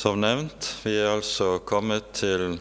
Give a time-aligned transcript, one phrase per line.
[0.00, 2.54] Som nevnt, vi er altså kommet til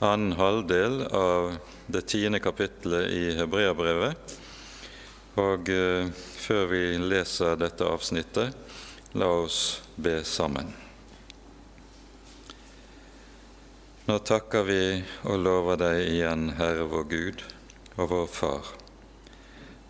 [0.00, 1.50] annen halvdel av
[1.92, 4.32] det tiende kapittelet i Hebreabrevet.
[5.44, 8.56] Og eh, før vi leser dette avsnittet,
[9.20, 9.60] la oss
[10.00, 10.72] be sammen.
[14.08, 14.80] Nå takker vi
[15.28, 17.48] og lover deg igjen, Herre vår Gud
[17.98, 18.74] og vår Far,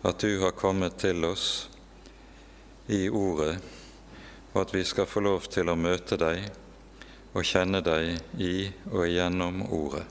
[0.03, 1.69] at du har kommet til oss
[2.91, 3.61] i Ordet,
[4.53, 6.47] og at vi skal få lov til å møte deg
[7.33, 10.05] og kjenne deg i og gjennom Ordet.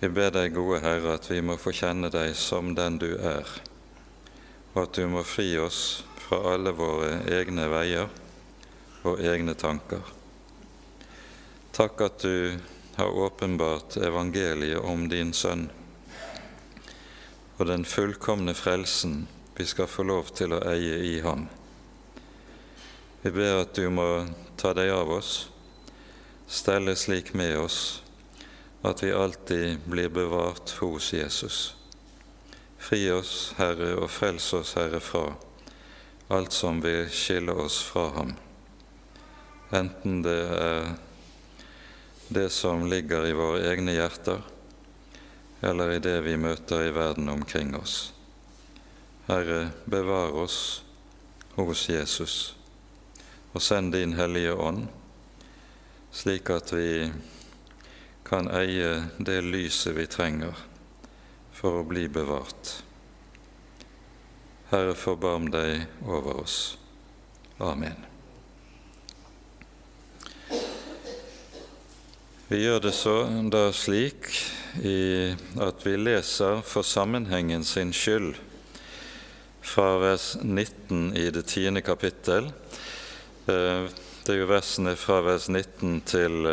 [0.00, 3.48] Vi ber deg, gode Herre, at vi må få kjenne deg som den du er,
[4.74, 8.12] og at du må fri oss fra alle våre egne veier
[9.06, 10.04] og egne tanker.
[11.76, 12.58] Takk at du
[12.96, 15.68] har åpenbart evangeliet om din Sønn
[17.56, 21.46] og den fullkomne frelsen vi skal få lov til å eie i ham.
[23.26, 24.22] Vi ber at du må
[24.54, 25.48] ta deg av oss,
[26.46, 27.78] stelle slik med oss
[28.86, 31.56] at vi alltid blir bevart hos Jesus.
[32.78, 35.24] Fri oss, Herre, og frels oss, Herre, fra
[36.38, 38.30] alt som vil skille oss fra ham,
[39.74, 40.86] enten det er
[42.28, 44.38] det som ligger i våre egne hjerter,
[45.66, 48.12] eller i det vi møter i verden omkring oss.
[49.26, 50.60] Herre, bevar oss
[51.58, 52.54] hos Jesus
[53.56, 54.82] og send din Hellige Ånd,
[56.12, 57.08] slik at vi
[58.26, 60.58] kan eie det lyset vi trenger
[61.56, 62.74] for å bli bevart.
[64.68, 66.58] Herre, forbarm deg over oss.
[67.64, 67.96] Amen.
[72.50, 73.16] Vi gjør det så
[73.48, 74.28] da slik
[75.64, 78.36] at vi leser for sammenhengen sin skyld
[79.64, 82.52] fra vers 19 i det tiende kapittel
[83.46, 86.48] det er jo versene fra vers 19 til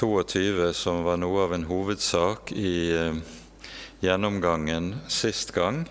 [0.00, 3.18] 22 eh, som var noe av en hovedsak i eh,
[4.00, 5.82] gjennomgangen sist gang.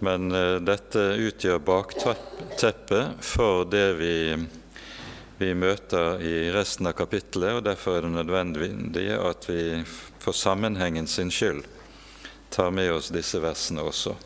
[0.00, 0.28] Men
[0.64, 4.36] dette utgjør bakteppet for det vi,
[5.40, 9.62] vi møter i resten av kapittelet, og derfor er det nødvendig at vi
[10.20, 11.64] for sammenhengen sin skyld
[12.52, 14.16] tar med oss disse versene også.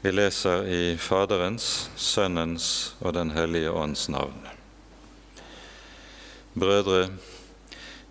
[0.00, 4.44] Vi leser i Faderens, Sønnens og Den hellige ånds navn.
[6.54, 7.08] Brødre,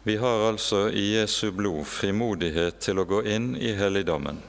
[0.03, 4.41] vi har altså i Jesu blod frimodighet til å gå inn i helligdommen.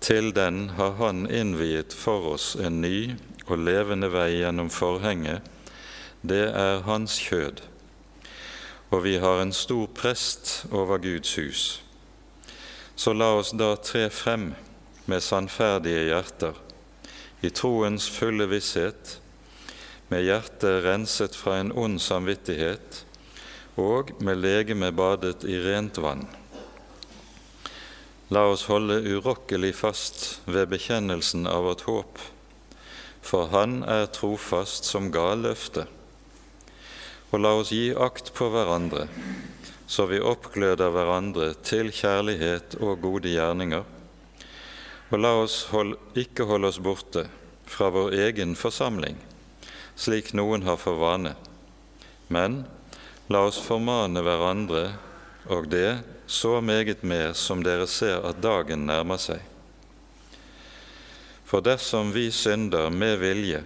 [0.00, 3.14] Til den har Han innviet for oss en ny
[3.46, 5.42] og levende vei gjennom forhenget.
[6.22, 7.62] Det er Hans kjød.
[8.90, 11.82] Og vi har en stor prest over Guds hus.
[12.96, 14.52] Så la oss da tre frem
[15.08, 16.56] med sannferdige hjerter,
[17.40, 19.14] i troens fulle visshet,
[20.12, 23.02] med hjertet renset fra en ond samvittighet
[23.80, 26.26] og med legeme badet i rent vann.
[28.28, 32.20] La oss holde urokkelig fast ved bekjennelsen av vårt håp,
[33.24, 35.88] for Han er trofast som ga løftet.
[37.32, 39.06] Og la oss gi akt på hverandre,
[39.88, 43.97] så vi oppgløder hverandre til kjærlighet og gode gjerninger
[45.08, 47.24] og la oss hold, ikke holde oss borte
[47.68, 49.16] fra vår egen forsamling,
[49.96, 51.34] slik noen har for vane,
[52.28, 52.62] men
[53.32, 54.84] la oss formane hverandre,
[55.48, 59.40] og det så meget mer som dere ser at dagen nærmer seg.
[61.48, 63.62] For dersom vi synder med vilje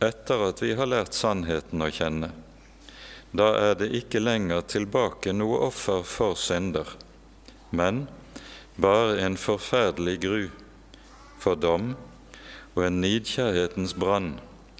[0.00, 2.30] etter at vi har lært sannheten å kjenne,
[3.36, 6.88] da er det ikke lenger tilbake noe offer for synder,
[7.76, 8.06] men
[8.80, 10.48] bare en forferdelig gru
[11.38, 11.92] for dom
[12.74, 14.36] og en nidkjærhetens brann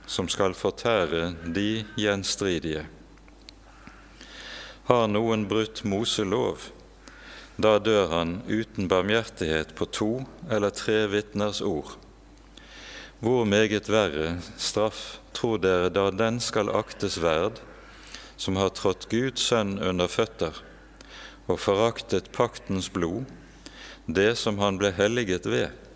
[0.09, 2.87] som skal fortære de gjenstridige.
[4.89, 6.71] Har noen brutt Moselov,
[7.61, 10.13] da dør han uten barmhjertighet på to
[10.49, 11.97] eller tre vitners ord.
[13.21, 17.59] Hvor meget verre straff tror dere da den skal aktes verd,
[18.39, 20.63] som har trådt Guds sønn under føtter
[21.49, 23.27] og foraktet paktens blod,
[24.07, 25.88] det som han ble helliget ved?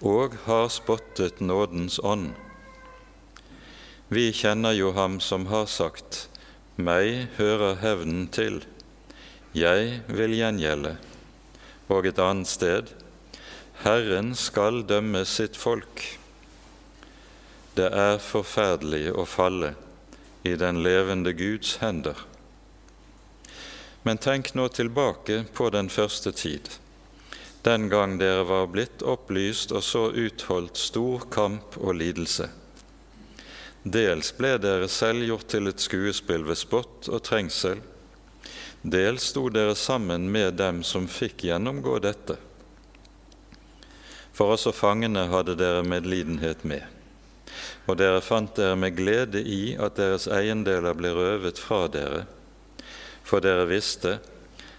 [0.00, 2.32] Og har spottet nådens ånd.
[4.08, 6.28] Vi kjenner jo ham som har sagt:"
[6.78, 8.64] Meg hører hevnen til,
[9.52, 10.96] jeg vil gjengjelde.
[11.88, 12.94] Og et annet sted:"
[13.82, 16.18] Herren skal dømme sitt folk.
[17.74, 19.74] Det er forferdelig å falle
[20.42, 22.16] i den levende Guds hender.
[24.02, 26.70] Men tenk nå tilbake på den første tid
[27.68, 32.46] den gang dere var blitt opplyst og så utholdt stor kamp og lidelse.
[33.84, 37.82] Dels ble dere selv gjort til et skuespill ved spott og trengsel.
[38.80, 42.38] Dels sto dere sammen med dem som fikk gjennomgå dette.
[44.32, 46.88] For også fangene hadde dere medlidenhet med.
[47.84, 52.24] Og dere fant dere med glede i at deres eiendeler ble røvet fra dere,
[53.28, 54.18] for dere visste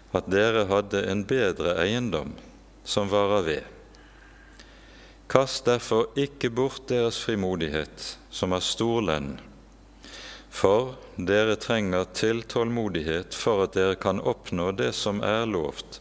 [0.10, 2.38] at dere hadde en bedre eiendom
[2.84, 3.64] som varer ved.
[5.30, 9.36] Kast derfor ikke bort deres frimodighet, som har stor lønn,
[10.50, 16.00] for dere trenger til tålmodighet for at dere kan oppnå det som er lovt,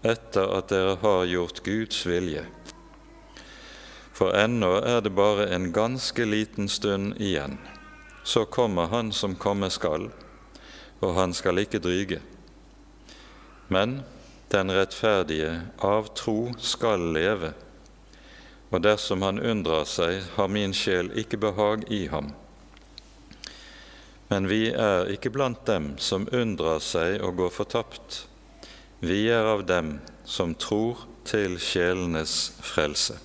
[0.00, 2.46] etter at dere har gjort Guds vilje.
[4.14, 7.58] For ennå er det bare en ganske liten stund igjen,
[8.24, 10.08] så kommer Han som komme skal,
[11.00, 12.20] og han skal ikke dryge.
[13.68, 14.00] Men
[14.54, 15.50] den rettferdige
[15.82, 17.50] av tro skal leve,
[18.70, 22.30] og dersom han unndrar seg, har min sjel ikke behag i ham.
[24.30, 28.20] Men vi er ikke blant dem som unndrar seg og går fortapt.
[29.02, 33.18] Vi er av dem som tror til sjelenes frelse.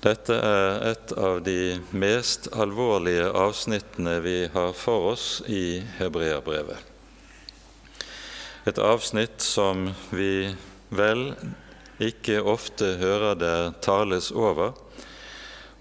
[0.00, 6.78] Dette er et av de mest alvorlige avsnittene vi har for oss i Hebreabrevet.
[8.64, 10.54] Et avsnitt som vi
[10.88, 11.34] vel
[12.00, 14.72] ikke ofte hører det tales over.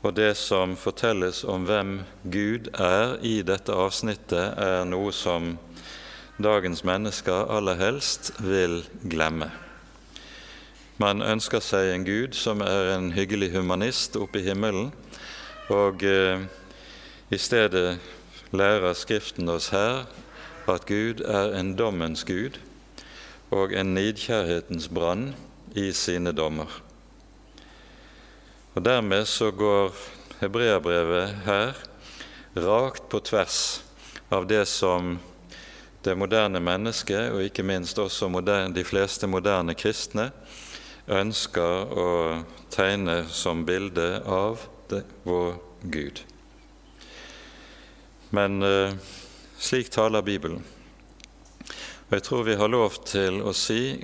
[0.03, 1.95] Og det som fortelles om hvem
[2.27, 5.53] Gud er i dette avsnittet, er noe som
[6.43, 9.47] dagens mennesker aller helst vil glemme.
[10.99, 14.89] Man ønsker seg en Gud som er en hyggelig humanist oppe i himmelen,
[15.71, 16.41] og eh,
[17.31, 18.01] i stedet
[18.51, 20.09] lærer Skriften oss her
[20.67, 22.59] at Gud er en dommens Gud
[23.47, 25.29] og en nidkjærhetens brann
[25.71, 26.67] i sine dommer.
[28.75, 29.95] Og Dermed så går
[30.43, 31.79] hebreabrevet her
[32.59, 33.85] rakt på tvers
[34.35, 35.15] av det som
[36.03, 40.33] det moderne mennesket, og ikke minst også moderne, de fleste moderne kristne,
[41.09, 42.09] ønsker å
[42.73, 45.55] tegne som bilde av det, vår
[45.89, 46.21] Gud.
[48.35, 48.93] Men eh,
[49.57, 50.61] slik taler Bibelen.
[52.09, 53.99] Og jeg tror vi har lov til å si